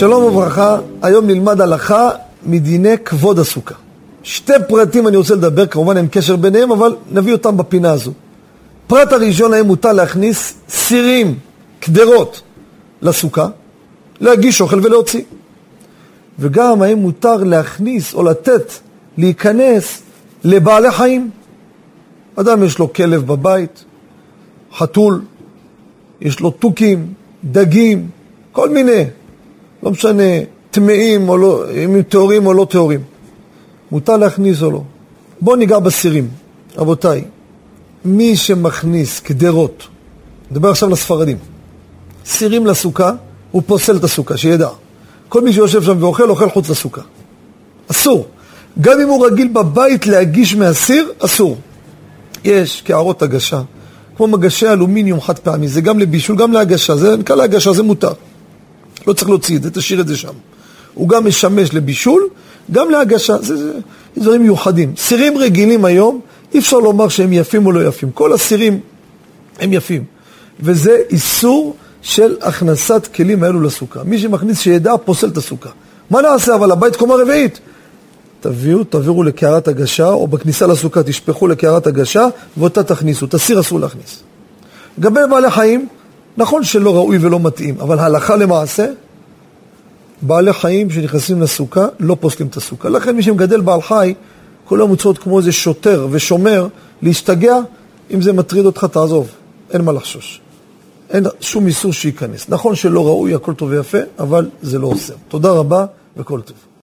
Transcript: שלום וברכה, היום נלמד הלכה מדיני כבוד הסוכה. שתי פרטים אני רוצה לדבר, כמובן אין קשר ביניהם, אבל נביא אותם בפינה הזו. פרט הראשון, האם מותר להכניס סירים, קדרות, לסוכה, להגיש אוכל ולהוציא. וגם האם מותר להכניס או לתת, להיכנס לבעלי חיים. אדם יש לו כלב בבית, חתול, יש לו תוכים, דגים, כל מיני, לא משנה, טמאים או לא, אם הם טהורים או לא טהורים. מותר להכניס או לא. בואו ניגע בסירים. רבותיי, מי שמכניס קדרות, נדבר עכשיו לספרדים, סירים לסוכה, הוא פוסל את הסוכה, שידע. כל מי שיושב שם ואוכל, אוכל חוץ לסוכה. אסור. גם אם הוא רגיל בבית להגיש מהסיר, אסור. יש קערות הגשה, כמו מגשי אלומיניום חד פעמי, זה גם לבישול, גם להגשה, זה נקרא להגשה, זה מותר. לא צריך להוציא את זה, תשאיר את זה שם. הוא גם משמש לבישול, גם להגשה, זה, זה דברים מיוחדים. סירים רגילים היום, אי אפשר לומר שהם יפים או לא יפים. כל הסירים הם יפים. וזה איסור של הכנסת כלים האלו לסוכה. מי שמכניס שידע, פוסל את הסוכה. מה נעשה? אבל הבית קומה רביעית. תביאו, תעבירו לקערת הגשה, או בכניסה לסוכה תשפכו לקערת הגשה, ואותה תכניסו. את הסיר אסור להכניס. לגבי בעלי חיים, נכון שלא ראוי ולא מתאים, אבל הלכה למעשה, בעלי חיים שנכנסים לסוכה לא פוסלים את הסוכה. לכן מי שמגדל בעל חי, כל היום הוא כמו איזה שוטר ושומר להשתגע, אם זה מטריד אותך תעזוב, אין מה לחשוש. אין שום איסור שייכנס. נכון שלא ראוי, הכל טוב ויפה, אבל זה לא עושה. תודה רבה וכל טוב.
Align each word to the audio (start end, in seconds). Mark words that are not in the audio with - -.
שלום 0.00 0.24
וברכה, 0.24 0.78
היום 1.02 1.26
נלמד 1.26 1.60
הלכה 1.60 2.10
מדיני 2.46 2.98
כבוד 3.04 3.38
הסוכה. 3.38 3.74
שתי 4.22 4.52
פרטים 4.68 5.08
אני 5.08 5.16
רוצה 5.16 5.34
לדבר, 5.34 5.66
כמובן 5.66 5.96
אין 5.96 6.06
קשר 6.10 6.36
ביניהם, 6.36 6.72
אבל 6.72 6.96
נביא 7.12 7.32
אותם 7.32 7.56
בפינה 7.56 7.90
הזו. 7.90 8.12
פרט 8.86 9.12
הראשון, 9.12 9.54
האם 9.54 9.66
מותר 9.66 9.92
להכניס 9.92 10.54
סירים, 10.68 11.38
קדרות, 11.80 12.42
לסוכה, 13.02 13.48
להגיש 14.20 14.60
אוכל 14.60 14.80
ולהוציא. 14.82 15.22
וגם 16.38 16.82
האם 16.82 16.98
מותר 16.98 17.36
להכניס 17.36 18.14
או 18.14 18.22
לתת, 18.22 18.72
להיכנס 19.18 20.02
לבעלי 20.44 20.90
חיים. 20.90 21.30
אדם 22.36 22.64
יש 22.64 22.78
לו 22.78 22.92
כלב 22.92 23.26
בבית, 23.26 23.84
חתול, 24.76 25.22
יש 26.20 26.40
לו 26.40 26.50
תוכים, 26.50 27.12
דגים, 27.44 28.08
כל 28.52 28.68
מיני, 28.68 29.04
לא 29.82 29.90
משנה, 29.90 30.22
טמאים 30.70 31.28
או 31.28 31.36
לא, 31.36 31.64
אם 31.84 31.94
הם 31.94 32.02
טהורים 32.02 32.46
או 32.46 32.52
לא 32.52 32.66
טהורים. 32.70 33.00
מותר 33.90 34.16
להכניס 34.16 34.62
או 34.62 34.70
לא. 34.70 34.82
בואו 35.40 35.56
ניגע 35.56 35.78
בסירים. 35.78 36.28
רבותיי, 36.76 37.24
מי 38.04 38.36
שמכניס 38.36 39.20
קדרות, 39.20 39.88
נדבר 40.50 40.70
עכשיו 40.70 40.88
לספרדים, 40.88 41.36
סירים 42.26 42.66
לסוכה, 42.66 43.12
הוא 43.50 43.62
פוסל 43.66 43.96
את 43.96 44.04
הסוכה, 44.04 44.36
שידע. 44.36 44.68
כל 45.28 45.42
מי 45.42 45.52
שיושב 45.52 45.82
שם 45.82 45.96
ואוכל, 46.00 46.30
אוכל 46.30 46.50
חוץ 46.50 46.70
לסוכה. 46.70 47.00
אסור. 47.90 48.26
גם 48.80 49.00
אם 49.00 49.08
הוא 49.08 49.26
רגיל 49.26 49.48
בבית 49.48 50.06
להגיש 50.06 50.54
מהסיר, 50.54 51.12
אסור. 51.18 51.56
יש 52.44 52.82
קערות 52.82 53.22
הגשה, 53.22 53.62
כמו 54.16 54.26
מגשי 54.26 54.68
אלומיניום 54.68 55.20
חד 55.20 55.38
פעמי, 55.38 55.68
זה 55.68 55.80
גם 55.80 55.98
לבישול, 55.98 56.36
גם 56.36 56.52
להגשה, 56.52 56.96
זה 56.96 57.16
נקרא 57.16 57.36
להגשה, 57.36 57.72
זה 57.72 57.82
מותר. 57.82 58.12
לא 59.10 59.14
צריך 59.14 59.28
להוציא 59.28 59.56
את 59.56 59.62
זה, 59.62 59.70
תשאיר 59.70 60.00
את 60.00 60.08
זה 60.08 60.16
שם. 60.16 60.32
הוא 60.94 61.08
גם 61.08 61.26
משמש 61.26 61.74
לבישול, 61.74 62.28
גם 62.70 62.90
להגשה, 62.90 63.38
זה, 63.38 63.56
זה 63.56 63.72
דברים 64.16 64.42
מיוחדים. 64.42 64.92
סירים 64.96 65.38
רגילים 65.38 65.84
היום, 65.84 66.20
אי 66.54 66.58
אפשר 66.58 66.78
לומר 66.78 67.08
שהם 67.08 67.32
יפים 67.32 67.66
או 67.66 67.72
לא 67.72 67.88
יפים. 67.88 68.10
כל 68.10 68.32
הסירים 68.32 68.80
הם 69.60 69.72
יפים. 69.72 70.04
וזה 70.60 70.96
איסור 71.10 71.76
של 72.02 72.36
הכנסת 72.40 73.08
כלים 73.14 73.42
האלו 73.42 73.60
לסוכה. 73.60 74.04
מי 74.04 74.18
שמכניס 74.18 74.60
שידע, 74.60 74.96
פוסל 75.04 75.28
את 75.28 75.36
הסוכה. 75.36 75.70
מה 76.10 76.22
נעשה? 76.22 76.54
אבל 76.54 76.72
הבית 76.72 76.96
קומה 76.96 77.14
רביעית. 77.14 77.60
תביאו, 78.40 78.84
תעבירו 78.84 79.22
לקערת 79.22 79.68
הגשה, 79.68 80.08
או 80.08 80.26
בכניסה 80.26 80.66
לסוכה 80.66 81.02
תשפכו 81.02 81.46
לקערת 81.46 81.86
הגשה, 81.86 82.26
ואותה 82.56 82.82
תכניסו. 82.82 83.26
את 83.26 83.34
הסיר 83.34 83.60
אסור 83.60 83.80
להכניס. 83.80 84.22
לגבי 84.98 85.20
בעלי 85.30 85.50
חיים, 85.50 85.88
נכון 86.36 86.64
שלא 86.64 86.94
ראוי 86.96 87.18
ולא 87.20 87.40
מתאים, 87.40 87.80
אבל 87.80 87.98
הלכה 87.98 88.36
למעשה, 88.36 88.86
בעלי 90.22 90.52
חיים 90.52 90.90
שנכנסים 90.90 91.42
לסוכה 91.42 91.86
לא 92.00 92.16
פוסלים 92.20 92.48
את 92.48 92.56
הסוכה. 92.56 92.88
לכן 92.88 93.16
מי 93.16 93.22
שמגדל 93.22 93.60
בעל 93.60 93.82
חי, 93.82 94.14
כל 94.64 94.78
היום 94.78 94.90
הוא 94.90 95.14
כמו 95.14 95.38
איזה 95.38 95.52
שוטר 95.52 96.08
ושומר 96.10 96.66
להשתגע, 97.02 97.56
אם 98.14 98.22
זה 98.22 98.32
מטריד 98.32 98.66
אותך 98.66 98.84
תעזוב, 98.84 99.28
אין 99.70 99.82
מה 99.82 99.92
לחשוש. 99.92 100.40
אין 101.10 101.24
שום 101.40 101.66
איסור 101.66 101.92
שייכנס. 101.92 102.48
נכון 102.48 102.74
שלא 102.74 103.06
ראוי, 103.06 103.34
הכל 103.34 103.54
טוב 103.54 103.70
ויפה, 103.70 103.98
אבל 104.18 104.50
זה 104.62 104.78
לא 104.78 104.86
עושה. 104.86 105.12
תודה 105.28 105.50
רבה 105.50 105.86
וכל 106.16 106.40
טוב. 106.40 106.56